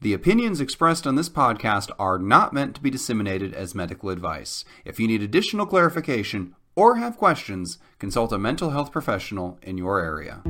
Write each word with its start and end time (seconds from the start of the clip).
The 0.00 0.14
opinions 0.14 0.60
expressed 0.60 1.08
on 1.08 1.16
this 1.16 1.28
podcast 1.28 1.90
are 1.98 2.20
not 2.20 2.52
meant 2.52 2.76
to 2.76 2.80
be 2.80 2.88
disseminated 2.88 3.52
as 3.52 3.74
medical 3.74 4.10
advice. 4.10 4.64
If 4.84 5.00
you 5.00 5.08
need 5.08 5.24
additional 5.24 5.66
clarification 5.66 6.54
or 6.76 6.98
have 6.98 7.16
questions, 7.16 7.78
consult 7.98 8.32
a 8.32 8.38
mental 8.38 8.70
health 8.70 8.92
professional 8.92 9.58
in 9.60 9.76
your 9.76 9.98
area. 9.98 10.40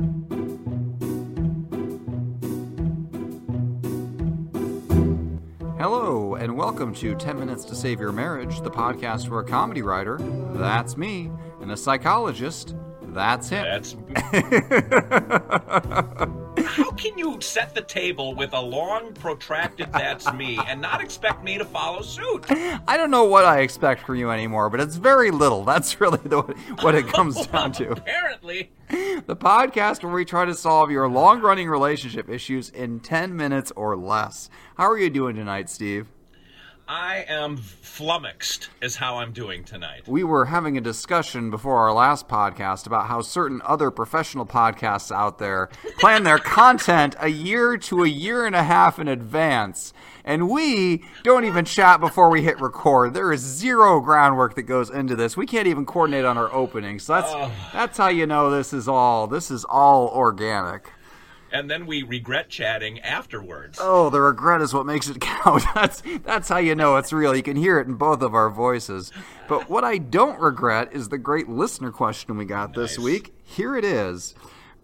Hello, 5.79 6.35
and 6.35 6.55
welcome 6.55 6.93
to 6.93 7.15
10 7.15 7.39
Minutes 7.39 7.65
to 7.65 7.75
Save 7.75 7.99
Your 7.99 8.11
Marriage, 8.11 8.61
the 8.61 8.69
podcast 8.69 9.29
where 9.29 9.39
a 9.39 9.43
comedy 9.43 9.81
writer, 9.81 10.19
that's 10.53 10.95
me, 10.95 11.31
and 11.59 11.71
a 11.71 11.77
psychologist, 11.77 12.75
that's 13.13 13.51
it. 13.51 13.63
That's. 13.63 13.95
How 16.65 16.91
can 16.91 17.17
you 17.17 17.39
set 17.41 17.73
the 17.73 17.81
table 17.81 18.35
with 18.35 18.53
a 18.53 18.59
long, 18.59 19.13
protracted 19.13 19.91
"That's 19.93 20.31
me" 20.33 20.59
and 20.67 20.81
not 20.81 21.01
expect 21.01 21.43
me 21.43 21.57
to 21.57 21.65
follow 21.65 22.01
suit? 22.01 22.45
I 22.49 22.97
don't 22.97 23.11
know 23.11 23.23
what 23.25 23.45
I 23.45 23.59
expect 23.61 24.05
from 24.05 24.15
you 24.17 24.29
anymore, 24.29 24.69
but 24.69 24.79
it's 24.79 24.95
very 24.97 25.31
little. 25.31 25.63
That's 25.63 25.99
really 26.01 26.19
the, 26.23 26.41
what 26.81 26.95
it 26.95 27.07
comes 27.07 27.45
down 27.47 27.71
to. 27.73 27.91
Apparently, 27.91 28.71
The 28.89 29.35
podcast 29.35 30.03
where 30.03 30.13
we 30.13 30.25
try 30.25 30.45
to 30.45 30.53
solve 30.55 30.91
your 30.91 31.07
long 31.07 31.41
running 31.41 31.69
relationship 31.69 32.29
issues 32.29 32.69
in 32.69 32.99
10 32.99 33.35
minutes 33.35 33.71
or 33.75 33.95
less. 33.95 34.49
How 34.77 34.89
are 34.89 34.97
you 34.97 35.09
doing 35.09 35.35
tonight, 35.35 35.69
Steve? 35.69 36.07
I 36.91 37.23
am 37.27 37.57
flummoxed, 37.57 38.69
is 38.81 38.95
how 38.95 39.17
I'm 39.17 39.31
doing 39.31 39.63
tonight. 39.63 40.07
We 40.07 40.23
were 40.23 40.45
having 40.45 40.75
a 40.75 40.81
discussion 40.81 41.51
before 41.51 41.77
our 41.77 41.93
last 41.93 42.27
podcast 42.27 42.87
about 42.87 43.05
how 43.05 43.21
certain 43.21 43.61
other 43.63 43.91
professional 43.91 44.47
podcasts 44.47 45.11
out 45.11 45.37
there 45.37 45.69
plan 45.99 46.23
their 46.23 46.39
content 46.39 47.15
a 47.19 47.27
year 47.27 47.77
to 47.77 48.03
a 48.03 48.07
year 48.07 48.47
and 48.47 48.55
a 48.55 48.63
half 48.63 48.97
in 48.97 49.07
advance. 49.07 49.93
And 50.25 50.49
we 50.49 51.03
don't 51.21 51.45
even 51.45 51.63
chat 51.63 51.99
before 51.99 52.31
we 52.31 52.41
hit 52.41 52.59
record. 52.59 53.13
There 53.13 53.31
is 53.31 53.41
zero 53.41 53.99
groundwork 53.99 54.55
that 54.55 54.63
goes 54.63 54.89
into 54.89 55.15
this. 55.15 55.37
We 55.37 55.45
can't 55.45 55.67
even 55.67 55.85
coordinate 55.85 56.25
on 56.25 56.39
our 56.39 56.51
opening. 56.51 56.97
So 56.97 57.13
that's 57.13 57.53
that's 57.71 57.97
how 57.99 58.07
you 58.07 58.25
know 58.25 58.49
this 58.49 58.73
is 58.73 58.87
all 58.87 59.27
this 59.27 59.51
is 59.51 59.63
all 59.63 60.07
organic. 60.07 60.91
And 61.51 61.69
then 61.69 61.85
we 61.85 62.03
regret 62.03 62.49
chatting 62.49 62.99
afterwards. 62.99 63.79
Oh, 63.81 64.09
the 64.09 64.21
regret 64.21 64.61
is 64.61 64.73
what 64.73 64.85
makes 64.85 65.07
it 65.09 65.19
count. 65.21 65.63
That's 65.73 66.03
that's 66.23 66.49
how 66.49 66.57
you 66.57 66.75
know 66.75 66.97
it's 66.97 67.13
real. 67.13 67.35
You 67.35 67.43
can 67.43 67.57
hear 67.57 67.79
it 67.79 67.87
in 67.87 67.95
both 67.95 68.21
of 68.21 68.33
our 68.33 68.49
voices. 68.49 69.11
But 69.47 69.69
what 69.69 69.83
I 69.83 69.97
don't 69.97 70.39
regret 70.39 70.93
is 70.93 71.09
the 71.09 71.17
great 71.17 71.49
listener 71.49 71.91
question 71.91 72.37
we 72.37 72.45
got 72.45 72.73
this 72.73 72.99
week. 72.99 73.33
Here 73.43 73.75
it 73.75 73.85
is. 73.85 74.35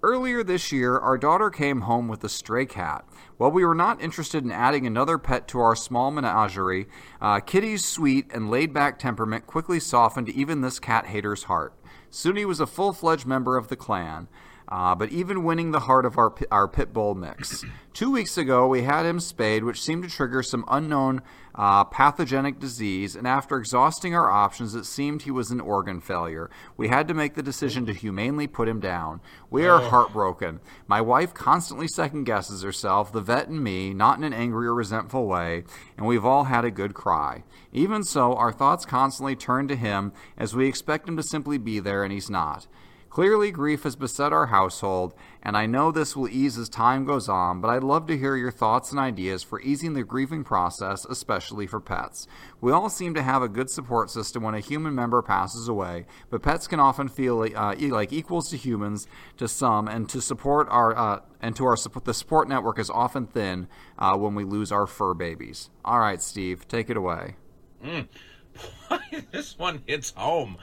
Earlier 0.04 0.44
this 0.44 0.72
year, 0.72 1.00
our 1.00 1.18
daughter 1.18 1.50
came 1.50 1.82
home 1.82 2.08
with 2.08 2.24
a 2.24 2.30
stray 2.30 2.68
cat. 2.68 3.06
While 3.38 3.52
we 3.52 3.66
were 3.66 3.74
not 3.74 4.02
interested 4.02 4.44
in 4.44 4.52
adding 4.52 4.86
another 4.86 5.18
pet 5.18 5.48
to 5.48 5.60
our 5.60 5.76
small 5.76 6.12
menagerie, 6.12 6.86
uh, 7.20 7.40
Kitty's 7.40 7.84
sweet 7.84 8.28
and 8.32 8.52
laid 8.52 8.72
back 8.72 9.00
temperament 9.00 9.48
quickly 9.48 9.80
softened 9.80 10.30
even 10.30 10.62
this 10.62 10.80
cat 10.80 11.08
hater's 11.08 11.44
heart. 11.46 11.74
Soon 12.12 12.36
he 12.36 12.46
was 12.46 12.60
a 12.60 12.68
full 12.68 12.94
fledged 12.94 13.26
member 13.26 13.58
of 13.58 13.68
the 13.68 13.76
clan. 13.76 14.28
Uh, 14.68 14.96
but 14.96 15.10
even 15.10 15.44
winning 15.44 15.72
the 15.72 15.82
heart 15.82 16.06
of 16.06 16.18
our 16.18 16.34
our 16.52 16.68
pit 16.68 16.94
bull 16.94 17.16
mix. 17.16 17.64
Two 17.94 18.12
weeks 18.12 18.38
ago, 18.38 18.68
we 18.68 18.82
had 18.82 19.06
him 19.06 19.20
spayed, 19.20 19.64
which 19.64 19.82
seemed 19.82 20.04
to 20.04 20.10
trigger 20.10 20.44
some 20.44 20.66
unknown 20.68 21.22
uh, 21.54 21.86
pathogenic 21.86 22.60
disease. 22.60 23.16
And 23.16 23.26
after 23.26 23.58
exhausting 23.58 24.14
our 24.14 24.30
options, 24.30 24.76
it 24.76 24.86
seemed 24.86 25.22
he 25.22 25.32
was 25.32 25.50
an 25.50 25.62
organ 25.62 26.02
failure. 26.02 26.50
We 26.76 26.90
had 26.90 27.08
to 27.08 27.14
make 27.14 27.36
the 27.36 27.44
decision 27.44 27.86
to 27.86 27.94
humanely 27.94 28.48
put 28.48 28.68
him 28.68 28.80
down. 28.82 29.22
We 29.50 29.66
are 29.66 29.80
heartbroken. 29.80 30.60
My 30.88 31.00
wife 31.00 31.34
constantly 31.34 31.88
second 31.88 32.26
guesses 32.26 32.64
herself, 32.64 33.14
the 33.14 33.22
vet 33.22 33.48
and 33.48 33.64
me, 33.64 33.94
not 33.94 34.18
in 34.18 34.26
an 34.26 34.34
angry 34.34 34.68
or 34.68 34.74
resentful 34.74 35.26
way, 35.26 35.64
and 35.98 36.06
we've 36.06 36.26
all 36.26 36.46
had 36.46 36.66
a 36.66 36.72
good 36.72 36.94
cry. 36.94 37.44
Even 37.72 38.04
so, 38.04 38.36
our 38.36 38.52
thoughts 38.52 38.86
constantly 38.86 39.36
turn 39.36 39.68
to 39.70 39.76
him 39.76 40.12
as 40.38 40.54
we 40.56 40.68
expect 40.68 41.08
him 41.08 41.16
to 41.16 41.24
simply 41.24 41.58
be 41.58 41.80
there, 41.80 42.04
and 42.04 42.12
he's 42.12 42.30
not. 42.30 42.68
Clearly, 43.16 43.50
grief 43.50 43.84
has 43.84 43.96
beset 43.96 44.34
our 44.34 44.48
household, 44.48 45.14
and 45.42 45.56
I 45.56 45.68
know 45.68 45.90
this 45.90 46.18
will 46.18 46.28
ease 46.28 46.58
as 46.58 46.68
time 46.68 47.06
goes 47.06 47.30
on, 47.30 47.62
but 47.62 47.70
I'd 47.70 47.82
love 47.82 48.08
to 48.08 48.18
hear 48.18 48.36
your 48.36 48.52
thoughts 48.52 48.92
and 48.92 49.00
ideas 49.00 49.42
for 49.42 49.62
easing 49.62 49.94
the 49.94 50.04
grieving 50.04 50.44
process, 50.44 51.06
especially 51.06 51.66
for 51.66 51.80
pets. 51.80 52.28
We 52.60 52.74
all 52.74 52.90
seem 52.90 53.14
to 53.14 53.24
have 53.24 53.42
a 53.42 53.48
good 53.48 53.70
support 53.70 54.10
system 54.10 54.44
when 54.44 54.54
a 54.54 54.60
human 54.60 54.94
member 54.94 55.22
passes 55.22 55.70
away, 55.70 56.08
but 56.30 56.44
pets 56.44 56.68
can 56.68 56.82
often 56.82 57.08
feel 57.08 57.48
uh, 57.56 57.76
like 57.80 58.12
equals 58.12 58.50
to 58.50 58.58
humans 58.58 59.08
to 59.38 59.48
some, 59.48 59.88
and 59.88 60.10
to 60.10 60.20
support 60.20 60.68
our 60.70 60.94
uh, 60.98 61.22
and 61.40 61.56
to 61.56 61.64
our 61.64 61.78
support, 61.78 62.04
the 62.04 62.14
support 62.14 62.50
network 62.50 62.78
is 62.80 62.90
often 62.90 63.28
thin 63.28 63.70
uh, 63.98 64.18
when 64.18 64.36
we 64.36 64.44
lose 64.44 64.74
our 64.74 64.88
fur 64.88 65.14
babies. 65.14 65.70
All 65.86 66.00
right, 66.00 66.22
Steve, 66.22 66.68
take 66.68 66.90
it 66.90 66.98
away. 66.98 67.38
this 69.32 69.58
one 69.58 69.84
hits 69.86 70.12
home. 70.18 70.58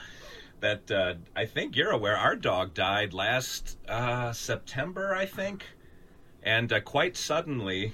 That 0.63 0.91
uh, 0.93 1.15
I 1.35 1.45
think 1.45 1.75
you're 1.75 1.91
aware. 1.91 2.17
Our 2.17 2.37
dog 2.37 2.73
died 2.73 3.13
last 3.13 3.77
uh, 3.89 4.33
September, 4.33 5.13
I 5.13 5.27
think, 5.27 5.65
and 6.41 6.73
uh, 6.73 6.81
quite 6.81 7.17
suddenly 7.17 7.93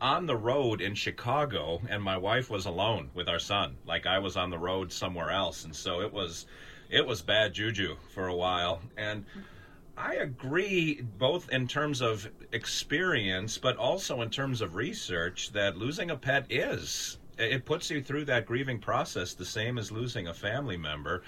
on 0.00 0.26
the 0.26 0.36
road 0.36 0.80
in 0.80 0.94
Chicago, 0.94 1.82
and 1.88 2.00
my 2.00 2.16
wife 2.16 2.50
was 2.50 2.66
alone 2.66 3.10
with 3.14 3.28
our 3.28 3.40
son. 3.40 3.76
Like 3.84 4.06
I 4.06 4.20
was 4.20 4.36
on 4.36 4.50
the 4.50 4.58
road 4.58 4.92
somewhere 4.92 5.30
else, 5.30 5.64
and 5.64 5.74
so 5.74 6.02
it 6.02 6.12
was, 6.12 6.46
it 6.88 7.04
was 7.04 7.20
bad 7.20 7.52
juju 7.52 7.96
for 8.14 8.28
a 8.28 8.36
while. 8.36 8.80
And 8.96 9.24
I 9.96 10.14
agree, 10.14 11.02
both 11.18 11.50
in 11.50 11.66
terms 11.66 12.00
of 12.00 12.30
experience, 12.52 13.58
but 13.58 13.76
also 13.76 14.22
in 14.22 14.30
terms 14.30 14.60
of 14.60 14.76
research, 14.76 15.50
that 15.50 15.76
losing 15.76 16.12
a 16.12 16.16
pet 16.16 16.46
is. 16.48 17.18
It 17.38 17.64
puts 17.64 17.90
you 17.90 18.02
through 18.02 18.26
that 18.26 18.46
grieving 18.46 18.78
process 18.78 19.34
the 19.34 19.44
same 19.44 19.78
as 19.78 19.90
losing 19.90 20.28
a 20.28 20.34
family 20.34 20.76
member. 20.76 21.22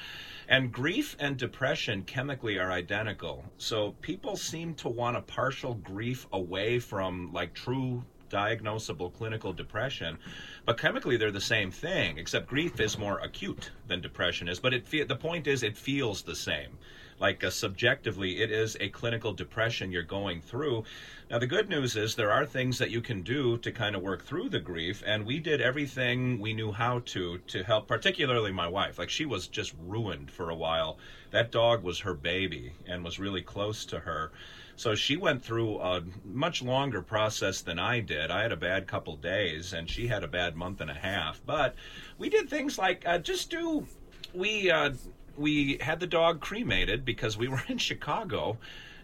And 0.49 0.73
grief 0.73 1.17
and 1.19 1.37
depression 1.37 2.05
chemically 2.05 2.59
are 2.59 2.71
identical. 2.71 3.45
So 3.59 3.93
people 4.01 4.37
seem 4.37 4.75
to 4.75 4.89
want 4.89 5.17
a 5.17 5.23
partial 5.23 5.75
grief 5.75 6.27
away 6.33 6.79
from 6.79 7.33
like 7.33 7.55
true 7.55 8.05
diagnosable 8.31 9.13
clinical 9.15 9.53
depression, 9.53 10.19
but 10.65 10.79
chemically 10.79 11.17
they're 11.17 11.31
the 11.31 11.41
same 11.41 11.71
thing, 11.71 12.19
except 12.19 12.49
grief 12.49 12.81
is 12.81 12.99
more 12.99 13.19
acute 13.21 13.71
than 13.87 14.01
depression 14.01 14.49
is. 14.49 14.59
But 14.59 14.75
it 14.75 14.87
fe- 14.87 15.05
the 15.05 15.17
point 15.17 15.47
is, 15.47 15.63
it 15.63 15.77
feels 15.77 16.23
the 16.23 16.35
same. 16.37 16.79
Like 17.19 17.43
uh, 17.43 17.51
subjectively, 17.51 18.43
it 18.43 18.51
is 18.51 18.77
a 18.79 18.91
clinical 18.91 19.33
depression 19.33 19.91
you're 19.91 20.03
going 20.03 20.41
through. 20.41 20.85
Now, 21.31 21.39
the 21.39 21.47
good 21.47 21.69
news 21.69 21.97
is 21.97 22.15
there 22.15 22.31
are 22.31 22.45
things 22.45 22.79
that 22.79 22.91
you 22.91 23.01
can 23.01 23.23
do 23.23 23.59
to 23.59 23.73
kind 23.73 23.97
of 23.97 24.03
work 24.03 24.25
through 24.25 24.51
the 24.51 24.61
grief, 24.61 25.03
and 25.07 25.25
we 25.25 25.39
did 25.39 25.61
everything 25.61 26.39
we 26.39 26.53
knew 26.53 26.73
how 26.73 27.01
to 27.07 27.39
to 27.39 27.63
help, 27.65 27.89
particularly 27.89 28.53
my 28.53 28.69
wife. 28.69 28.99
Like, 28.99 29.11
she 29.11 29.25
was 29.25 29.49
just 29.49 29.75
ruined 29.81 30.31
for 30.31 30.51
a 30.51 30.55
while. 30.55 30.99
That 31.31 31.51
dog 31.51 31.83
was 31.83 32.01
her 32.01 32.15
baby 32.15 32.73
and 32.87 33.03
was 33.03 33.19
really 33.19 33.43
close 33.43 33.85
to 33.87 34.01
her. 34.01 34.31
So 34.77 34.95
she 34.95 35.17
went 35.17 35.43
through 35.43 35.81
a 35.81 36.03
much 36.25 36.63
longer 36.63 37.01
process 37.01 37.63
than 37.63 37.79
I 37.79 38.01
did. 38.01 38.31
I 38.31 38.43
had 38.43 38.53
a 38.53 38.57
bad 38.57 38.87
couple 38.87 39.17
days, 39.17 39.73
and 39.73 39.89
she 39.89 40.07
had 40.07 40.23
a 40.23 40.29
bad 40.29 40.55
month 40.55 40.83
and 40.83 40.91
a 40.91 40.95
half. 40.95 41.41
But 41.47 41.75
we 42.19 42.29
did 42.29 42.51
things 42.51 42.77
like 42.77 43.03
uh, 43.07 43.19
just 43.19 43.51
do. 43.51 43.87
We 44.35 44.71
uh, 44.71 44.91
we 45.37 45.79
had 45.81 46.01
the 46.01 46.07
dog 46.07 46.41
cremated 46.41 47.05
because 47.05 47.37
we 47.37 47.49
were 47.49 47.63
in 47.69 47.79
Chicago, 47.79 48.59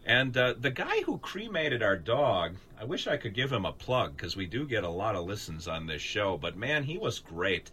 and 0.04 0.36
uh, 0.36 0.54
the 0.58 0.70
guy 0.70 1.02
who 1.02 1.18
cremated 1.18 1.82
our 1.82 1.96
dog. 1.96 2.56
I 2.82 2.84
wish 2.84 3.06
I 3.06 3.16
could 3.16 3.32
give 3.32 3.52
him 3.52 3.64
a 3.64 3.70
plug 3.70 4.16
because 4.16 4.34
we 4.34 4.46
do 4.46 4.66
get 4.66 4.82
a 4.82 4.88
lot 4.88 5.14
of 5.14 5.24
listens 5.24 5.68
on 5.68 5.86
this 5.86 6.02
show. 6.02 6.36
But 6.36 6.56
man, 6.56 6.82
he 6.82 6.98
was 6.98 7.20
great 7.20 7.70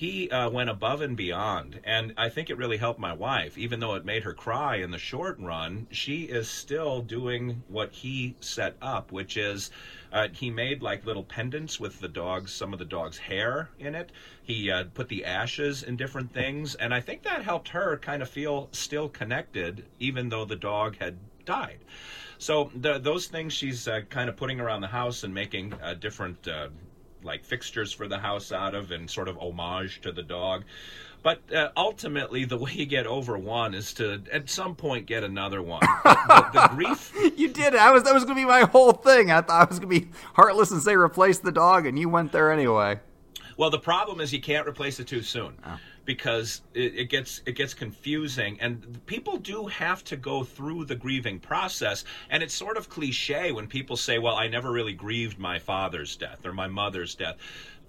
he 0.00 0.30
uh, 0.30 0.48
went 0.48 0.70
above 0.70 1.02
and 1.02 1.14
beyond, 1.14 1.78
and 1.84 2.14
I 2.16 2.30
think 2.30 2.48
it 2.48 2.56
really 2.56 2.78
helped 2.78 2.98
my 2.98 3.12
wife. 3.12 3.58
Even 3.58 3.80
though 3.80 3.96
it 3.96 4.04
made 4.06 4.22
her 4.22 4.32
cry 4.32 4.76
in 4.76 4.90
the 4.90 4.98
short 4.98 5.38
run, 5.38 5.88
she 5.90 6.22
is 6.22 6.48
still 6.48 7.02
doing 7.02 7.62
what 7.68 7.92
he 7.92 8.34
set 8.40 8.76
up, 8.80 9.12
which 9.12 9.36
is 9.36 9.70
uh, 10.10 10.28
he 10.32 10.48
made 10.48 10.82
like 10.82 11.04
little 11.04 11.22
pendants 11.22 11.78
with 11.78 12.00
the 12.00 12.08
dog's 12.08 12.50
some 12.50 12.72
of 12.72 12.78
the 12.78 12.84
dog's 12.86 13.18
hair 13.18 13.68
in 13.78 13.94
it. 13.94 14.10
He 14.42 14.70
uh, 14.70 14.84
put 14.94 15.10
the 15.10 15.26
ashes 15.26 15.82
in 15.82 15.96
different 15.96 16.32
things, 16.32 16.74
and 16.74 16.94
I 16.94 17.00
think 17.00 17.22
that 17.24 17.44
helped 17.44 17.68
her 17.68 17.98
kind 17.98 18.22
of 18.22 18.30
feel 18.30 18.68
still 18.72 19.10
connected, 19.10 19.84
even 19.98 20.30
though 20.30 20.46
the 20.46 20.56
dog 20.56 20.96
had 20.98 21.18
died. 21.44 21.80
So 22.40 22.70
the, 22.74 22.98
those 22.98 23.26
things 23.26 23.52
she's 23.52 23.86
uh, 23.86 24.00
kind 24.08 24.30
of 24.30 24.36
putting 24.40 24.58
around 24.58 24.80
the 24.80 24.88
house 24.88 25.22
and 25.22 25.34
making 25.34 25.74
uh, 25.82 25.92
different 25.92 26.48
uh, 26.48 26.68
like 27.22 27.44
fixtures 27.44 27.92
for 27.92 28.08
the 28.08 28.16
house 28.16 28.52
out 28.52 28.74
of 28.74 28.90
and 28.90 29.08
sort 29.08 29.28
of 29.28 29.36
homage 29.36 30.00
to 30.00 30.10
the 30.10 30.22
dog. 30.22 30.64
But 31.22 31.40
uh, 31.54 31.68
ultimately, 31.76 32.46
the 32.46 32.56
way 32.56 32.72
you 32.72 32.86
get 32.86 33.06
over 33.06 33.36
one 33.36 33.74
is 33.74 33.92
to 33.94 34.22
at 34.32 34.48
some 34.48 34.74
point 34.74 35.04
get 35.04 35.22
another 35.22 35.62
one. 35.62 35.82
The, 36.30 36.50
the 36.52 36.68
grief. 36.74 37.12
You 37.36 37.48
did 37.48 37.74
it. 37.74 37.80
I 37.80 37.90
was 37.90 38.04
that 38.04 38.14
was 38.14 38.24
gonna 38.24 38.36
be 38.36 38.44
my 38.44 38.60
whole 38.62 38.92
thing. 38.92 39.30
I 39.30 39.40
thought 39.42 39.62
I 39.62 39.64
was 39.64 39.78
gonna 39.78 39.88
be 39.88 40.08
heartless 40.34 40.70
and 40.70 40.80
say 40.80 40.94
replace 40.94 41.38
the 41.38 41.52
dog, 41.52 41.86
and 41.86 41.98
you 41.98 42.08
went 42.08 42.32
there 42.32 42.52
anyway. 42.52 43.00
Well, 43.56 43.68
the 43.68 43.78
problem 43.78 44.20
is 44.20 44.32
you 44.32 44.40
can't 44.40 44.66
replace 44.66 45.00
it 45.00 45.06
too 45.08 45.22
soon. 45.22 45.54
Because 46.04 46.62
it, 46.74 46.94
it, 46.94 47.04
gets 47.10 47.42
it 47.46 47.52
gets 47.52 47.74
confusing. 47.74 48.58
And 48.60 49.04
people 49.06 49.36
do 49.36 49.66
have 49.66 50.04
to 50.04 50.16
go 50.16 50.44
through 50.44 50.84
the 50.86 50.96
grieving 50.96 51.38
process. 51.38 52.04
And 52.30 52.42
it's 52.42 52.54
sort 52.54 52.76
of 52.76 52.88
cliche 52.88 53.52
when 53.52 53.66
people 53.66 53.96
say 53.96 54.18
well 54.18 54.36
I 54.36 54.48
never 54.48 54.72
really 54.72 54.92
grieved 54.92 55.38
my 55.38 55.58
father's 55.58 56.16
death 56.16 56.44
or 56.44 56.52
my 56.52 56.68
mother's 56.68 57.14
death 57.14 57.36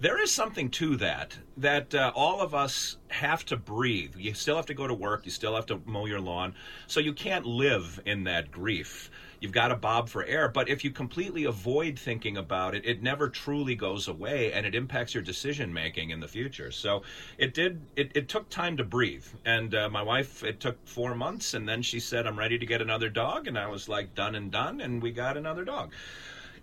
there 0.02 0.20
is 0.20 0.32
something 0.32 0.68
to 0.68 0.96
that 0.96 1.38
that 1.56 1.94
uh, 1.94 2.10
all 2.16 2.40
of 2.40 2.56
us 2.56 2.96
have 3.06 3.44
to 3.44 3.56
breathe. 3.56 4.16
You 4.16 4.34
still 4.34 4.56
have 4.56 4.66
to 4.66 4.74
go 4.74 4.88
to 4.88 4.94
work. 4.94 5.24
You 5.24 5.30
still 5.30 5.54
have 5.54 5.66
to 5.66 5.80
mow 5.86 6.06
your 6.06 6.18
lawn. 6.18 6.54
So 6.88 6.98
you 6.98 7.12
can't 7.12 7.46
live 7.46 8.00
in 8.04 8.24
that 8.24 8.50
grief. 8.50 9.12
You've 9.38 9.52
got 9.52 9.68
to 9.68 9.76
bob 9.76 10.08
for 10.08 10.24
air. 10.24 10.48
But 10.48 10.68
if 10.68 10.82
you 10.82 10.90
completely 10.90 11.44
avoid 11.44 11.96
thinking 11.96 12.36
about 12.36 12.74
it 12.74 12.84
it 12.84 13.00
never 13.00 13.28
truly 13.28 13.76
goes 13.76 14.08
away 14.08 14.52
and 14.52 14.66
it 14.66 14.74
impacts 14.74 15.14
your 15.14 15.22
decision 15.22 15.72
making 15.72 16.10
in 16.10 16.18
the 16.18 16.26
future. 16.26 16.72
So 16.72 17.02
it 17.38 17.54
did 17.54 17.80
it, 17.94 18.10
it 18.16 18.28
took 18.28 18.48
time 18.48 18.76
to 18.78 18.84
breathe. 18.84 19.26
And 19.44 19.72
uh, 19.72 19.88
my 19.88 20.02
wife 20.02 20.42
it 20.42 20.58
took 20.58 20.84
four 20.84 21.14
months 21.14 21.54
and 21.54 21.68
then 21.68 21.80
she 21.80 22.00
said 22.00 22.26
i'm 22.26 22.38
ready 22.38 22.58
to 22.58 22.66
get 22.66 22.82
another 22.82 23.08
dog. 23.08 23.46
And 23.46 23.56
i 23.56 23.68
was 23.68 23.88
like 23.88 24.16
done 24.16 24.34
and 24.34 24.50
done 24.50 24.80
and 24.80 25.00
we 25.00 25.12
got 25.12 25.36
another 25.36 25.64
dog 25.64 25.92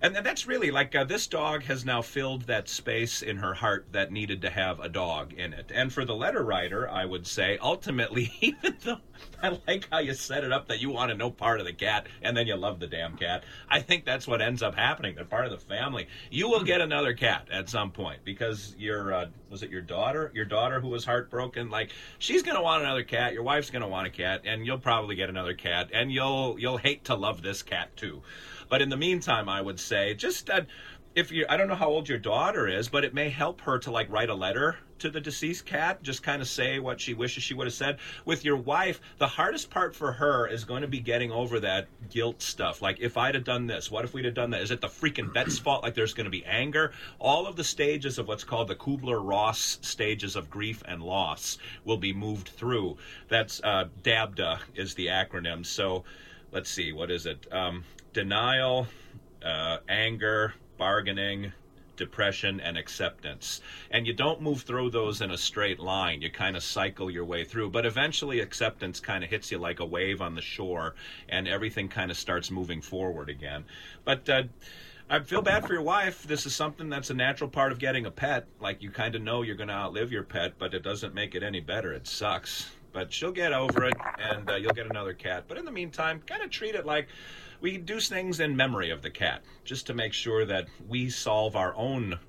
and 0.02 0.16
that's 0.16 0.48
really 0.48 0.72
like 0.72 0.96
uh, 0.96 1.04
this 1.04 1.28
dog 1.28 1.64
has 1.64 1.84
now 1.84 2.02
filled 2.02 2.44
that 2.44 2.70
space 2.70 3.22
in 3.22 3.38
her 3.38 3.54
heart 3.54 3.88
that 3.92 4.12
needed 4.12 4.42
to 4.42 4.50
have 4.50 4.80
a 4.80 4.88
dog 4.88 5.34
in 5.34 5.52
it. 5.54 5.72
And 5.74 5.92
for 5.92 6.06
the 6.06 6.16
letter 6.16 6.44
writer, 6.44 6.90
I 6.90 7.04
would 7.04 7.28
say 7.28 7.58
ultimately, 7.62 8.32
even 8.42 8.78
though 8.84 9.00
I 9.44 9.60
like 9.68 9.90
how 9.92 10.00
you 10.00 10.14
set 10.14 10.46
it 10.46 10.54
up 10.54 10.68
that 10.70 10.80
you 10.80 10.90
want 10.90 11.12
to 11.12 11.18
know 11.18 11.30
part 11.30 11.60
of 11.60 11.66
the 11.66 11.74
cat 11.74 12.08
and 12.22 12.36
then 12.36 12.48
you 12.48 12.56
love 12.56 12.80
the 12.80 12.88
damn 12.88 13.18
cat, 13.18 13.44
I 13.70 13.82
think 13.82 14.06
that's 14.06 14.26
what 14.26 14.42
ends 14.42 14.64
up 14.64 14.76
happening. 14.76 15.16
They're 15.16 15.26
part 15.26 15.46
of 15.46 15.52
the 15.52 15.58
family. 15.58 16.08
You 16.32 16.50
will 16.50 16.64
get 16.64 16.80
another 16.80 17.14
cat 17.14 17.50
at 17.52 17.70
some 17.70 17.92
point 17.92 18.20
because 18.24 18.76
your 18.78 19.14
uh, 19.14 19.26
was 19.50 19.64
it 19.64 19.70
your 19.70 19.82
daughter? 19.82 20.32
Your 20.34 20.46
daughter 20.46 20.80
who 20.80 20.88
was 20.88 21.04
heartbroken, 21.04 21.70
like 21.70 21.92
she's 22.20 22.44
gonna 22.44 22.62
want 22.62 22.84
another 22.84 23.04
cat. 23.04 23.34
Your 23.34 23.44
wife's 23.44 23.70
gonna 23.70 23.88
want 23.88 24.08
a 24.08 24.12
cat, 24.12 24.44
and 24.46 24.66
you'll 24.66 24.78
probably 24.78 25.16
get 25.16 25.30
another 25.30 25.54
cat, 25.54 25.90
and 25.94 26.10
you'll 26.10 26.58
you'll 26.58 26.78
hate 26.78 27.04
to 27.06 27.16
love 27.16 27.42
this 27.42 27.64
cat 27.64 27.96
too. 27.98 28.22
But 28.70 28.84
in 28.84 28.90
the 28.90 28.98
meantime, 28.98 29.50
I 29.50 29.62
would 29.62 29.80
say 29.90 30.14
just 30.14 30.50
uh, 30.50 30.62
if 31.16 31.32
you 31.32 31.46
I 31.50 31.58
don't 31.58 31.68
know 31.68 31.76
how 31.76 31.90
old 31.90 32.08
your 32.08 32.20
daughter 32.20 32.68
is, 32.68 32.88
but 32.88 33.04
it 33.04 33.14
may 33.14 33.30
help 33.30 33.62
her 33.62 33.80
to 33.80 33.92
like 33.92 34.10
write 34.12 34.30
a 34.30 34.36
letter 34.36 34.78
to 35.00 35.10
the 35.10 35.22
deceased 35.22 35.66
cat, 35.66 36.04
just 36.04 36.24
kind 36.24 36.42
of 36.42 36.48
say 36.48 36.80
what 36.80 37.00
she 37.02 37.14
wishes 37.14 37.44
she 37.44 37.54
would 37.54 37.68
have 37.68 37.74
said. 37.74 37.98
With 38.26 38.46
your 38.46 38.58
wife, 38.58 39.02
the 39.18 39.28
hardest 39.28 39.70
part 39.70 39.96
for 39.96 40.12
her 40.12 40.48
is 40.48 40.66
going 40.66 40.82
to 40.82 40.88
be 40.88 41.00
getting 41.00 41.32
over 41.32 41.60
that 41.62 41.88
guilt 42.10 42.42
stuff. 42.42 42.82
Like, 42.82 43.00
if 43.00 43.18
I'd 43.18 43.36
have 43.36 43.44
done 43.44 43.66
this, 43.66 43.90
what 43.90 44.06
if 44.06 44.14
we'd 44.14 44.26
have 44.26 44.34
done 44.34 44.50
that? 44.52 44.62
Is 44.62 44.72
it 44.72 44.82
the 44.82 44.88
freaking 44.88 45.34
vet's 45.34 45.58
fault? 45.66 45.84
Like, 45.84 45.96
there's 45.96 46.14
going 46.14 46.26
to 46.26 46.32
be 46.32 46.46
anger. 46.46 46.92
All 47.18 47.48
of 47.48 47.56
the 47.56 47.64
stages 47.64 48.18
of 48.18 48.28
what's 48.28 48.44
called 48.44 48.68
the 48.68 48.76
Kubler 48.76 49.26
Ross 49.26 49.80
stages 49.82 50.36
of 50.36 50.50
grief 50.50 50.84
and 50.86 51.02
loss 51.02 51.58
will 51.86 51.98
be 51.98 52.14
moved 52.14 52.50
through. 52.50 52.98
That's 53.30 53.62
uh, 53.64 53.86
DABDA 54.04 54.60
is 54.76 54.96
the 54.96 55.08
acronym. 55.08 55.66
So, 55.66 56.04
let's 56.52 56.70
see, 56.70 56.92
what 56.92 57.10
is 57.10 57.26
it? 57.26 57.48
Um, 57.54 57.84
denial, 58.14 58.88
uh, 59.44 59.78
anger, 59.88 60.54
bargaining, 60.78 61.52
depression, 62.00 62.60
and 62.62 62.78
acceptance. 62.78 63.62
And 63.92 64.08
you 64.08 64.14
don't 64.14 64.42
move 64.42 64.62
through 64.62 64.90
those 64.90 65.22
in 65.22 65.32
a 65.32 65.38
straight 65.38 65.80
line. 65.80 66.22
You 66.22 66.32
kind 66.32 66.56
of 66.56 66.64
cycle 66.64 67.12
your 67.12 67.26
way 67.26 67.44
through. 67.44 67.70
But 67.70 67.86
eventually, 67.86 68.40
acceptance 68.40 69.00
kind 69.00 69.24
of 69.24 69.30
hits 69.30 69.52
you 69.52 69.60
like 69.60 69.82
a 69.82 69.86
wave 69.86 70.22
on 70.22 70.34
the 70.34 70.42
shore, 70.42 70.96
and 71.28 71.48
everything 71.48 71.90
kind 71.90 72.10
of 72.10 72.18
starts 72.18 72.50
moving 72.50 72.82
forward 72.82 73.30
again. 73.30 73.66
But 74.06 74.28
uh, 74.30 74.44
I 75.10 75.20
feel 75.20 75.42
bad 75.42 75.66
for 75.68 75.74
your 75.74 75.82
wife. 75.82 76.24
This 76.24 76.46
is 76.46 76.56
something 76.56 76.90
that's 76.90 77.10
a 77.10 77.16
natural 77.16 77.50
part 77.50 77.72
of 77.72 77.80
getting 77.80 78.06
a 78.06 78.12
pet. 78.12 78.48
Like 78.60 78.82
you 78.82 78.92
kind 78.92 79.16
of 79.16 79.22
know 79.22 79.42
you're 79.42 79.56
going 79.56 79.70
to 79.70 79.74
outlive 79.74 80.12
your 80.12 80.24
pet, 80.24 80.54
but 80.58 80.74
it 80.74 80.84
doesn't 80.84 81.14
make 81.14 81.36
it 81.36 81.44
any 81.44 81.60
better. 81.60 81.92
It 81.94 82.08
sucks. 82.08 82.72
But 82.92 83.12
she'll 83.14 83.32
get 83.32 83.52
over 83.52 83.86
it, 83.86 83.94
and 84.18 84.50
uh, 84.50 84.56
you'll 84.56 84.74
get 84.74 84.90
another 84.90 85.14
cat. 85.14 85.46
But 85.48 85.58
in 85.58 85.66
the 85.66 85.72
meantime, 85.72 86.22
kind 86.26 86.42
of 86.42 86.50
treat 86.50 86.76
it 86.76 86.86
like 86.86 87.08
we 87.62 87.78
do 87.78 88.00
things 88.00 88.40
in 88.40 88.56
memory 88.56 88.90
of 88.90 89.02
the 89.02 89.10
cat, 89.10 89.42
just 89.64 89.88
to 89.88 89.94
make 89.94 90.14
sure 90.14 90.46
that 90.46 90.68
we 90.88 91.10
solve 91.10 91.56
our 91.56 91.76
own 91.76 92.20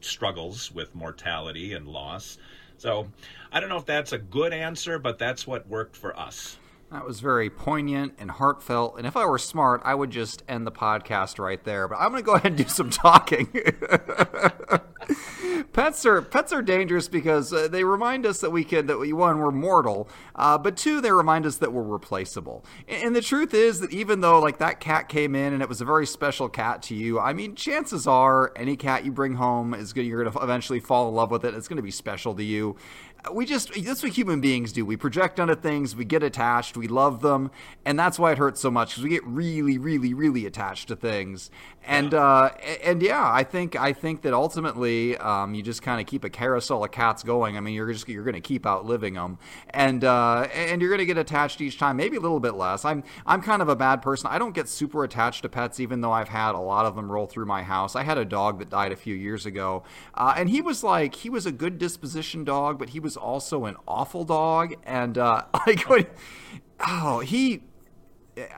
struggles 0.00 0.72
with 0.72 0.94
mortality 0.94 1.74
and 1.74 1.86
loss. 1.86 2.38
So 2.78 3.08
I 3.52 3.60
don't 3.60 3.68
know 3.68 3.76
if 3.76 3.86
that's 3.86 4.12
a 4.12 4.18
good 4.18 4.52
answer, 4.52 4.98
but 4.98 5.18
that's 5.18 5.46
what 5.46 5.68
worked 5.68 5.96
for 5.96 6.18
us. 6.18 6.56
That 6.90 7.04
was 7.04 7.20
very 7.20 7.50
poignant 7.50 8.14
and 8.18 8.30
heartfelt. 8.30 8.96
And 8.98 9.06
if 9.06 9.16
I 9.16 9.24
were 9.24 9.38
smart, 9.38 9.80
I 9.84 9.94
would 9.94 10.10
just 10.10 10.42
end 10.48 10.66
the 10.66 10.72
podcast 10.72 11.38
right 11.38 11.62
there. 11.62 11.86
But 11.86 11.98
I'm 12.00 12.10
going 12.10 12.22
to 12.22 12.26
go 12.26 12.34
ahead 12.34 12.52
and 12.52 12.56
do 12.56 12.68
some 12.68 12.90
talking. 12.90 13.48
pets 15.72 16.04
are 16.04 16.22
pets 16.22 16.52
are 16.52 16.62
dangerous 16.62 17.08
because 17.08 17.52
uh, 17.52 17.68
they 17.68 17.84
remind 17.84 18.26
us 18.26 18.40
that 18.40 18.50
we 18.50 18.64
can 18.64 18.86
that 18.86 18.98
we 18.98 19.12
one 19.12 19.38
we're 19.38 19.50
mortal, 19.50 20.08
uh, 20.34 20.58
but 20.58 20.76
two 20.76 21.00
they 21.00 21.12
remind 21.12 21.46
us 21.46 21.56
that 21.58 21.72
we're 21.72 21.82
replaceable. 21.82 22.64
And, 22.88 23.04
and 23.04 23.16
the 23.16 23.20
truth 23.20 23.54
is 23.54 23.80
that 23.80 23.92
even 23.92 24.20
though 24.20 24.40
like 24.40 24.58
that 24.58 24.80
cat 24.80 25.08
came 25.08 25.34
in 25.34 25.52
and 25.52 25.62
it 25.62 25.68
was 25.68 25.80
a 25.80 25.84
very 25.84 26.06
special 26.06 26.48
cat 26.48 26.82
to 26.82 26.94
you, 26.94 27.18
I 27.20 27.32
mean 27.32 27.54
chances 27.54 28.06
are 28.06 28.52
any 28.56 28.76
cat 28.76 29.04
you 29.04 29.12
bring 29.12 29.34
home 29.34 29.74
is 29.74 29.92
going 29.92 30.06
you're 30.06 30.24
going 30.24 30.34
to 30.34 30.42
eventually 30.42 30.80
fall 30.80 31.08
in 31.08 31.14
love 31.14 31.30
with 31.30 31.44
it. 31.44 31.54
It's 31.54 31.68
going 31.68 31.76
to 31.76 31.82
be 31.82 31.90
special 31.90 32.34
to 32.34 32.42
you 32.42 32.76
we 33.32 33.44
just 33.44 33.72
that's 33.84 34.02
what 34.02 34.12
human 34.12 34.40
beings 34.40 34.72
do. 34.72 34.84
We 34.84 34.96
project 34.96 35.38
onto 35.38 35.54
things 35.54 35.94
we 35.94 36.04
get 36.04 36.22
attached 36.22 36.76
we 36.76 36.88
love 36.88 37.20
them 37.20 37.50
and 37.84 37.98
that's 37.98 38.18
why 38.18 38.32
it 38.32 38.38
hurts 38.38 38.60
so 38.60 38.70
much 38.70 38.90
because 38.90 39.04
we 39.04 39.10
get 39.10 39.24
really 39.26 39.78
really 39.78 40.14
really 40.14 40.46
attached 40.46 40.88
to 40.88 40.96
things. 40.96 41.50
And 41.84 42.12
uh, 42.14 42.50
and 42.84 43.02
yeah 43.02 43.30
i 43.32 43.42
think 43.42 43.74
i 43.74 43.92
think 43.92 44.22
that 44.22 44.34
ultimately 44.34 45.16
um, 45.16 45.54
you 45.54 45.62
just 45.62 45.82
kind 45.82 46.00
of 46.00 46.06
keep 46.06 46.24
a 46.24 46.30
carousel 46.30 46.84
of 46.84 46.90
cats 46.90 47.22
going. 47.22 47.56
I 47.56 47.60
mean 47.60 47.74
you're 47.74 47.92
just 47.92 48.08
you're 48.08 48.24
going 48.24 48.34
to 48.34 48.40
keep 48.40 48.66
outliving 48.66 49.14
them 49.14 49.38
and 49.70 50.04
uh, 50.04 50.48
and 50.54 50.80
you're 50.80 50.90
going 50.90 51.00
to 51.00 51.06
get 51.06 51.18
attached 51.18 51.60
each 51.60 51.78
time 51.78 51.96
maybe 51.96 52.16
a 52.16 52.20
little 52.20 52.40
bit 52.40 52.54
less. 52.54 52.84
I'm 52.84 53.02
i'm 53.26 53.42
kind 53.42 53.62
of 53.62 53.68
a 53.68 53.76
bad 53.76 54.02
person. 54.02 54.28
I 54.30 54.38
don't 54.38 54.54
get 54.54 54.68
super 54.68 55.04
attached 55.04 55.42
to 55.42 55.48
pets 55.48 55.80
even 55.80 56.00
though 56.00 56.12
i've 56.12 56.28
had 56.28 56.54
a 56.54 56.58
lot 56.58 56.86
of 56.86 56.96
them 56.96 57.10
roll 57.10 57.26
through 57.26 57.46
my 57.46 57.62
house. 57.62 57.96
I 57.96 58.02
had 58.02 58.18
a 58.18 58.24
dog 58.24 58.58
that 58.60 58.70
died 58.70 58.92
a 58.92 58.96
few 58.96 59.14
years 59.14 59.46
ago 59.46 59.82
uh, 60.14 60.34
and 60.36 60.48
he 60.48 60.60
was 60.60 60.82
like 60.82 61.14
he 61.16 61.30
was 61.30 61.46
a 61.46 61.52
good 61.52 61.78
disposition 61.78 62.44
dog 62.44 62.78
but 62.78 62.90
he 62.90 63.00
was 63.00 63.09
was 63.10 63.16
also 63.16 63.64
an 63.64 63.76
awful 63.88 64.24
dog, 64.24 64.74
and 64.84 65.18
uh, 65.18 65.42
like 65.66 65.88
when, 65.88 66.06
oh 66.86 67.18
he 67.18 67.62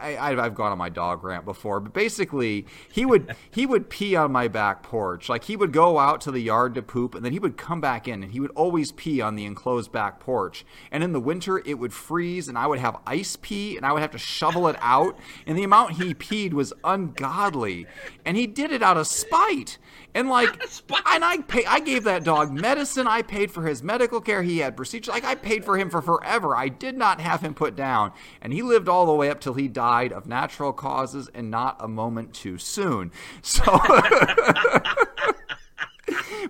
I, 0.01 0.35
have 0.35 0.55
gone 0.55 0.73
on 0.73 0.79
my 0.79 0.89
dog 0.89 1.25
rant 1.25 1.45
before, 1.45 1.81
but 1.81 1.93
basically 1.93 2.67
he 2.91 3.05
would 3.05 3.35
he 3.51 3.67
would 3.67 3.91
pee 3.91 4.17
on 4.17 4.33
my 4.33 4.49
back 4.49 4.83
porch. 4.83 5.29
Like 5.29 5.45
he 5.45 5.57
would 5.57 5.73
go 5.73 5.99
out 5.99 6.21
to 6.23 6.31
the 6.31 6.41
yard 6.41 6.75
to 6.75 6.83
poop, 6.83 7.15
and 7.15 7.25
then 7.25 7.33
he 7.33 7.39
would 7.39 7.57
come 7.57 7.81
back 7.81 8.09
in, 8.09 8.23
and 8.23 8.33
he 8.33 8.41
would 8.41 8.51
always 8.53 8.93
pee 8.93 9.21
on 9.21 9.37
the 9.37 9.45
enclosed 9.45 9.93
back 9.93 10.21
porch. 10.21 10.65
And 10.91 11.03
in 11.03 11.13
the 11.13 11.21
winter, 11.21 11.59
it 11.65 11.79
would 11.79 11.93
freeze, 11.93 12.49
and 12.49 12.59
I 12.59 12.67
would 12.67 12.79
have 12.79 12.99
ice 13.07 13.37
pee, 13.41 13.77
and 13.77 13.87
I 13.87 13.93
would 13.93 14.03
have 14.03 14.11
to 14.13 14.19
shovel 14.19 14.69
it 14.69 14.77
out. 14.81 15.19
And 15.47 15.57
the 15.57 15.65
amount 15.65 15.93
he 15.93 16.15
peed 16.15 16.53
was 16.53 16.73
ungodly, 16.85 17.87
and 18.25 18.37
he 18.37 18.47
did 18.47 18.71
it 18.71 18.83
out 18.83 18.97
of 18.97 19.07
spite. 19.07 19.79
And 20.15 20.29
like, 20.29 20.63
and 21.07 21.25
I 21.25 21.39
pay, 21.39 21.65
I 21.65 21.81
gave 21.81 22.05
that 22.05 22.23
dog 22.25 22.53
medicine. 22.53 23.07
I 23.07 23.23
paid 23.23 23.51
for 23.51 23.67
his 23.67 23.83
medical 23.83 24.21
care. 24.21 24.43
He 24.43 24.59
had 24.59 24.77
procedures. 24.77 25.13
Like 25.13 25.25
I 25.25 25.35
paid 25.35 25.65
for 25.65 25.79
him 25.79 25.89
for 25.89 26.03
forever. 26.03 26.55
I 26.55 26.69
did 26.69 26.97
not 26.97 27.21
have 27.21 27.41
him 27.41 27.55
put 27.55 27.75
down, 27.75 28.13
and 28.43 28.53
he 28.53 28.63
lived 28.63 28.89
all 28.89 29.07
the 29.07 29.15
way 29.15 29.31
up 29.31 29.41
till 29.41 29.55
he 29.55 29.69
died 29.73 30.13
of 30.13 30.27
natural 30.27 30.73
causes 30.73 31.29
and 31.35 31.51
not 31.51 31.77
a 31.81 31.89
moment 31.89 32.35
too 32.35 32.59
soon. 32.59 33.13
So. 33.43 33.63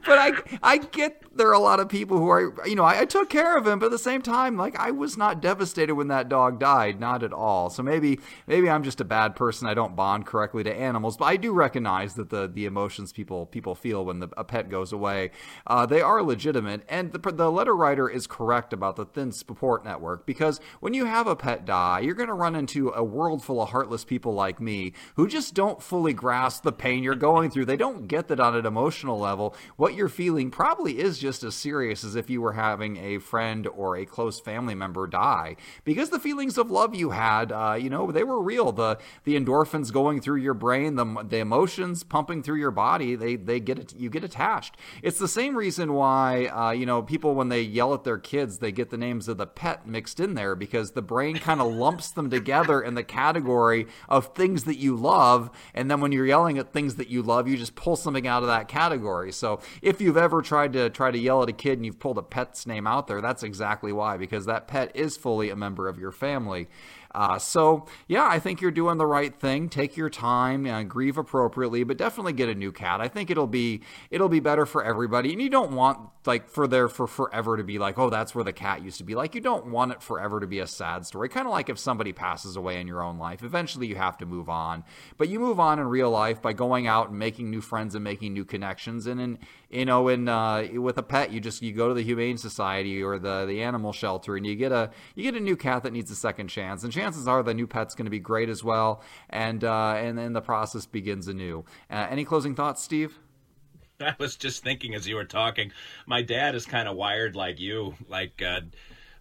but 0.04 0.18
I 0.18 0.32
I 0.62 0.78
get 0.78 1.22
there 1.34 1.48
are 1.48 1.54
a 1.54 1.58
lot 1.58 1.80
of 1.80 1.88
people 1.88 2.18
who 2.18 2.28
are 2.28 2.54
you 2.66 2.74
know 2.74 2.84
I, 2.84 3.00
I, 3.00 3.04
took 3.04 3.30
care 3.30 3.56
of 3.56 3.66
him, 3.66 3.78
but 3.78 3.86
at 3.86 3.92
the 3.92 3.98
same 3.98 4.22
time, 4.22 4.56
like 4.56 4.78
I 4.78 4.90
was 4.90 5.16
not 5.16 5.40
devastated 5.40 5.94
when 5.94 6.08
that 6.08 6.28
dog 6.28 6.58
died, 6.58 7.00
not 7.00 7.22
at 7.22 7.32
all. 7.32 7.70
So 7.70 7.82
maybe 7.82 8.20
maybe 8.46 8.68
I'm 8.68 8.82
just 8.82 9.00
a 9.00 9.04
bad 9.04 9.36
person. 9.36 9.68
I 9.68 9.74
don't 9.74 9.96
bond 9.96 10.26
correctly 10.26 10.64
to 10.64 10.74
animals, 10.74 11.16
but 11.16 11.26
I 11.26 11.36
do 11.36 11.52
recognize 11.52 12.14
that 12.14 12.30
the 12.30 12.48
the 12.48 12.66
emotions 12.66 13.12
people 13.12 13.46
people 13.46 13.74
feel 13.74 14.04
when 14.04 14.20
the, 14.20 14.28
a 14.36 14.44
pet 14.44 14.68
goes 14.68 14.92
away, 14.92 15.30
uh, 15.66 15.86
they 15.86 16.00
are 16.00 16.22
legitimate. 16.22 16.82
And 16.88 17.12
the 17.12 17.32
the 17.32 17.50
letter 17.50 17.74
writer 17.74 18.08
is 18.08 18.26
correct 18.26 18.72
about 18.72 18.96
the 18.96 19.04
thin 19.04 19.32
support 19.32 19.84
network 19.84 20.26
because 20.26 20.60
when 20.80 20.94
you 20.94 21.06
have 21.06 21.26
a 21.26 21.36
pet 21.36 21.64
die, 21.64 22.00
you're 22.00 22.14
going 22.14 22.28
to 22.28 22.34
run 22.34 22.54
into 22.54 22.90
a 22.90 23.04
world 23.04 23.42
full 23.42 23.62
of 23.62 23.70
heartless 23.70 24.04
people 24.04 24.34
like 24.34 24.60
me 24.60 24.92
who 25.16 25.26
just 25.26 25.54
don't 25.54 25.82
fully 25.82 26.12
grasp 26.12 26.62
the 26.62 26.72
pain 26.72 27.02
you're 27.02 27.14
going 27.14 27.50
through. 27.50 27.64
They 27.64 27.76
don't 27.76 28.08
get 28.08 28.28
that 28.28 28.40
on 28.40 28.56
an 28.56 28.66
emotional 28.66 29.18
level. 29.18 29.54
What 29.76 29.91
you're 29.94 30.08
feeling 30.08 30.50
probably 30.50 30.98
is 30.98 31.18
just 31.18 31.42
as 31.42 31.54
serious 31.54 32.04
as 32.04 32.16
if 32.16 32.30
you 32.30 32.40
were 32.40 32.52
having 32.52 32.96
a 32.96 33.18
friend 33.18 33.66
or 33.66 33.96
a 33.96 34.06
close 34.06 34.40
family 34.40 34.74
member 34.74 35.06
die 35.06 35.56
because 35.84 36.10
the 36.10 36.18
feelings 36.18 36.58
of 36.58 36.70
love 36.70 36.94
you 36.94 37.10
had, 37.10 37.52
uh, 37.52 37.76
you 37.78 37.90
know, 37.90 38.10
they 38.10 38.24
were 38.24 38.40
real. 38.40 38.72
The 38.72 38.98
the 39.24 39.38
endorphins 39.38 39.92
going 39.92 40.20
through 40.20 40.40
your 40.40 40.54
brain, 40.54 40.96
the 40.96 41.24
the 41.28 41.38
emotions 41.38 42.02
pumping 42.02 42.42
through 42.42 42.58
your 42.58 42.70
body, 42.70 43.14
they 43.14 43.36
they 43.36 43.60
get 43.60 43.94
you 43.96 44.10
get 44.10 44.24
attached. 44.24 44.76
It's 45.02 45.18
the 45.18 45.28
same 45.28 45.56
reason 45.56 45.92
why 45.92 46.46
uh, 46.46 46.70
you 46.72 46.86
know 46.86 47.02
people 47.02 47.34
when 47.34 47.48
they 47.48 47.62
yell 47.62 47.94
at 47.94 48.04
their 48.04 48.18
kids, 48.18 48.58
they 48.58 48.72
get 48.72 48.90
the 48.90 48.96
names 48.96 49.28
of 49.28 49.38
the 49.38 49.46
pet 49.46 49.86
mixed 49.86 50.20
in 50.20 50.34
there 50.34 50.54
because 50.54 50.92
the 50.92 51.02
brain 51.02 51.36
kind 51.38 51.60
of 51.60 51.72
lumps 51.72 52.10
them 52.10 52.30
together 52.30 52.80
in 52.80 52.94
the 52.94 53.04
category 53.04 53.86
of 54.08 54.34
things 54.34 54.64
that 54.64 54.78
you 54.78 54.96
love, 54.96 55.50
and 55.74 55.90
then 55.90 56.00
when 56.00 56.12
you're 56.12 56.26
yelling 56.26 56.58
at 56.58 56.72
things 56.72 56.96
that 56.96 57.08
you 57.08 57.22
love, 57.22 57.48
you 57.48 57.56
just 57.56 57.74
pull 57.74 57.96
something 57.96 58.26
out 58.26 58.42
of 58.42 58.48
that 58.48 58.68
category. 58.68 59.32
So 59.32 59.60
if 59.82 60.00
you've 60.00 60.16
ever 60.16 60.40
tried 60.40 60.72
to 60.74 60.88
try 60.88 61.10
to 61.10 61.18
yell 61.18 61.42
at 61.42 61.48
a 61.48 61.52
kid 61.52 61.78
and 61.78 61.84
you've 61.84 61.98
pulled 61.98 62.16
a 62.16 62.22
pet's 62.22 62.66
name 62.66 62.86
out 62.86 63.08
there, 63.08 63.20
that's 63.20 63.42
exactly 63.42 63.92
why, 63.92 64.16
because 64.16 64.46
that 64.46 64.68
pet 64.68 64.92
is 64.94 65.16
fully 65.16 65.50
a 65.50 65.56
member 65.56 65.88
of 65.88 65.98
your 65.98 66.12
family. 66.12 66.68
Uh, 67.14 67.38
so 67.38 67.86
yeah, 68.08 68.26
I 68.26 68.38
think 68.38 68.60
you're 68.60 68.70
doing 68.70 68.98
the 68.98 69.06
right 69.06 69.34
thing. 69.34 69.68
Take 69.68 69.96
your 69.96 70.10
time, 70.10 70.66
uh, 70.66 70.82
grieve 70.82 71.18
appropriately, 71.18 71.84
but 71.84 71.96
definitely 71.96 72.32
get 72.32 72.48
a 72.48 72.54
new 72.54 72.72
cat. 72.72 73.00
I 73.00 73.08
think 73.08 73.30
it'll 73.30 73.46
be 73.46 73.82
it'll 74.10 74.28
be 74.28 74.40
better 74.40 74.66
for 74.66 74.84
everybody. 74.84 75.32
And 75.32 75.40
you 75.42 75.50
don't 75.50 75.72
want 75.72 75.98
like 76.26 76.48
for 76.48 76.66
there 76.66 76.88
for 76.88 77.06
forever 77.06 77.56
to 77.56 77.64
be 77.64 77.78
like, 77.78 77.98
oh, 77.98 78.10
that's 78.10 78.34
where 78.34 78.44
the 78.44 78.52
cat 78.52 78.82
used 78.82 78.98
to 78.98 79.04
be. 79.04 79.14
Like 79.14 79.34
you 79.34 79.40
don't 79.40 79.66
want 79.66 79.92
it 79.92 80.02
forever 80.02 80.40
to 80.40 80.46
be 80.46 80.60
a 80.60 80.66
sad 80.66 81.06
story. 81.06 81.28
Kind 81.28 81.46
of 81.46 81.52
like 81.52 81.68
if 81.68 81.78
somebody 81.78 82.12
passes 82.12 82.56
away 82.56 82.80
in 82.80 82.86
your 82.86 83.02
own 83.02 83.18
life, 83.18 83.42
eventually 83.42 83.86
you 83.86 83.96
have 83.96 84.16
to 84.18 84.26
move 84.26 84.48
on. 84.48 84.84
But 85.18 85.28
you 85.28 85.40
move 85.40 85.60
on 85.60 85.78
in 85.78 85.86
real 85.86 86.10
life 86.10 86.40
by 86.40 86.52
going 86.52 86.86
out 86.86 87.10
and 87.10 87.18
making 87.18 87.50
new 87.50 87.60
friends 87.60 87.94
and 87.94 88.04
making 88.04 88.32
new 88.32 88.44
connections. 88.44 89.06
And 89.06 89.20
in 89.20 89.38
you 89.72 89.86
know, 89.86 90.08
in 90.08 90.28
uh, 90.28 90.68
with 90.74 90.98
a 90.98 91.02
pet, 91.02 91.32
you 91.32 91.40
just 91.40 91.62
you 91.62 91.72
go 91.72 91.88
to 91.88 91.94
the 91.94 92.02
humane 92.02 92.36
society 92.36 93.02
or 93.02 93.18
the 93.18 93.46
the 93.46 93.62
animal 93.62 93.92
shelter 93.92 94.36
and 94.36 94.46
you 94.46 94.54
get 94.54 94.70
a 94.70 94.90
you 95.14 95.22
get 95.22 95.34
a 95.34 95.40
new 95.40 95.56
cat 95.56 95.82
that 95.82 95.92
needs 95.92 96.10
a 96.10 96.14
second 96.14 96.48
chance. 96.48 96.84
And 96.84 96.92
chances 97.02 97.28
are 97.28 97.42
the 97.42 97.54
new 97.54 97.66
pet's 97.66 97.94
going 97.94 98.06
to 98.06 98.10
be 98.10 98.18
great 98.18 98.48
as 98.48 98.62
well. 98.62 99.02
And 99.30 99.64
uh, 99.64 99.94
and 99.96 100.16
then 100.16 100.32
the 100.32 100.40
process 100.40 100.86
begins 100.86 101.28
anew. 101.28 101.64
Uh, 101.90 102.06
any 102.10 102.24
closing 102.24 102.54
thoughts, 102.54 102.82
Steve? 102.82 103.18
I 104.00 104.14
was 104.18 104.36
just 104.36 104.62
thinking 104.62 104.94
as 104.94 105.06
you 105.06 105.16
were 105.16 105.24
talking. 105.24 105.72
My 106.06 106.22
dad 106.22 106.54
is 106.54 106.66
kind 106.66 106.88
of 106.88 106.96
wired 106.96 107.36
like 107.36 107.60
you, 107.60 107.94
like, 108.08 108.42
uh, 108.42 108.60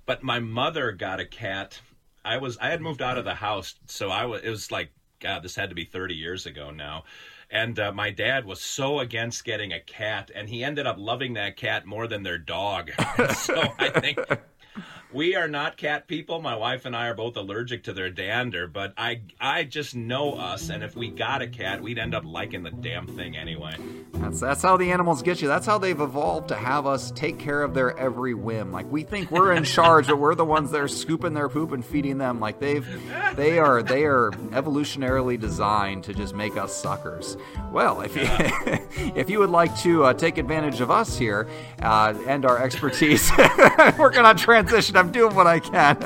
but 0.05 0.23
my 0.23 0.39
mother 0.39 0.91
got 0.91 1.19
a 1.19 1.25
cat. 1.25 1.79
I 2.23 2.38
was 2.38 2.57
I 2.59 2.69
had 2.69 2.81
moved 2.81 3.01
out 3.01 3.17
of 3.17 3.25
the 3.25 3.35
house, 3.35 3.75
so 3.88 4.09
I 4.09 4.25
was. 4.25 4.41
It 4.41 4.50
was 4.50 4.71
like 4.71 4.91
God. 5.19 5.43
This 5.43 5.55
had 5.55 5.69
to 5.69 5.75
be 5.75 5.85
thirty 5.85 6.15
years 6.15 6.45
ago 6.45 6.71
now. 6.71 7.03
And 7.53 7.77
uh, 7.79 7.91
my 7.91 8.11
dad 8.11 8.45
was 8.45 8.61
so 8.61 9.00
against 9.00 9.43
getting 9.43 9.73
a 9.73 9.79
cat, 9.81 10.31
and 10.33 10.47
he 10.47 10.63
ended 10.63 10.88
up 10.88 10.95
loving 10.97 11.33
that 11.33 11.57
cat 11.57 11.85
more 11.85 12.07
than 12.07 12.23
their 12.23 12.38
dog. 12.38 12.91
so 13.35 13.61
I 13.77 13.89
think 13.89 14.19
we 15.13 15.35
are 15.35 15.47
not 15.47 15.77
cat 15.77 16.07
people. 16.07 16.41
My 16.41 16.55
wife 16.55 16.85
and 16.85 16.95
I 16.95 17.07
are 17.07 17.13
both 17.13 17.35
allergic 17.35 17.83
to 17.83 17.93
their 17.93 18.09
dander, 18.09 18.67
but 18.67 18.93
I 18.97 19.21
I 19.39 19.63
just 19.63 19.95
know 19.95 20.33
us, 20.33 20.69
and 20.69 20.83
if 20.83 20.95
we 20.95 21.09
got 21.09 21.41
a 21.41 21.47
cat, 21.47 21.81
we'd 21.81 21.97
end 21.97 22.15
up 22.15 22.23
liking 22.25 22.63
the 22.63 22.71
damn 22.71 23.07
thing 23.07 23.35
anyway. 23.35 23.75
That's 24.13 24.39
that's 24.39 24.61
how 24.61 24.77
the 24.77 24.91
animals 24.91 25.21
get 25.21 25.41
you. 25.41 25.47
That's 25.47 25.65
how 25.65 25.77
they've 25.77 25.99
evolved 25.99 26.47
to 26.49 26.55
have 26.55 26.85
us 26.85 27.11
take 27.11 27.39
care 27.39 27.63
of 27.63 27.73
their 27.73 27.97
every 27.97 28.33
whim. 28.33 28.71
Like 28.71 28.89
we 28.91 29.03
think 29.03 29.31
we're 29.31 29.53
in 29.53 29.63
charge, 29.65 30.07
but 30.07 30.17
we're 30.17 30.35
the 30.35 30.45
ones 30.45 30.71
that 30.71 30.79
are 30.79 30.87
scooping 30.87 31.33
their 31.33 31.49
poop 31.49 31.71
and 31.71 31.83
feeding 31.83 32.17
them. 32.17 32.39
Like 32.39 32.59
they've 32.59 32.87
they 33.35 33.59
are 33.59 33.83
they 33.83 34.05
are 34.05 34.31
evolutionarily 34.51 35.39
designed 35.39 36.03
to 36.05 36.13
just 36.13 36.35
make 36.35 36.55
us 36.55 36.75
suckers. 36.75 37.35
Well, 37.71 38.01
if 38.01 38.15
you 38.15 38.23
if 39.15 39.29
you 39.29 39.39
would 39.39 39.49
like 39.49 39.75
to 39.79 40.05
uh, 40.05 40.13
take 40.13 40.37
advantage 40.37 40.81
of 40.81 40.91
us 40.91 41.17
here 41.17 41.47
uh, 41.81 42.13
and 42.27 42.45
our 42.45 42.61
expertise, 42.61 43.31
we're 43.97 44.11
gonna 44.11 44.35
transition 44.35 44.95
I'm 45.01 45.12
doing 45.12 45.34
what 45.34 45.48
I 45.48 45.60
can. 45.60 45.98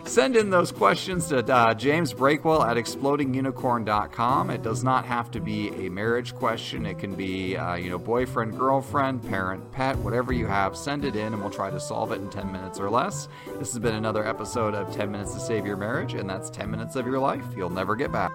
Send 0.06 0.34
in 0.34 0.48
those 0.48 0.72
questions 0.72 1.26
to 1.26 1.40
uh, 1.40 1.74
James 1.74 2.14
Breakwell 2.14 2.66
at 2.66 2.78
explodingunicorn.com. 2.78 4.48
It 4.48 4.62
does 4.62 4.82
not 4.82 5.04
have 5.04 5.30
to 5.32 5.40
be 5.40 5.68
a 5.86 5.90
marriage 5.90 6.34
question. 6.34 6.86
It 6.86 6.98
can 6.98 7.14
be, 7.14 7.54
uh, 7.54 7.74
you 7.74 7.90
know, 7.90 7.98
boyfriend, 7.98 8.58
girlfriend, 8.58 9.22
parent, 9.28 9.70
pet, 9.72 9.98
whatever 9.98 10.32
you 10.32 10.46
have. 10.46 10.74
Send 10.74 11.04
it 11.04 11.16
in 11.16 11.34
and 11.34 11.42
we'll 11.42 11.50
try 11.50 11.68
to 11.68 11.78
solve 11.78 12.12
it 12.12 12.22
in 12.22 12.30
10 12.30 12.50
minutes 12.50 12.80
or 12.80 12.88
less. 12.88 13.28
This 13.58 13.72
has 13.72 13.78
been 13.78 13.96
another 13.96 14.26
episode 14.26 14.74
of 14.74 14.90
10 14.96 15.10
Minutes 15.10 15.34
to 15.34 15.40
Save 15.40 15.66
Your 15.66 15.76
Marriage, 15.76 16.14
and 16.14 16.30
that's 16.30 16.48
10 16.48 16.70
minutes 16.70 16.96
of 16.96 17.04
your 17.04 17.18
life 17.18 17.44
you'll 17.54 17.68
never 17.68 17.94
get 17.94 18.10
back. 18.10 18.32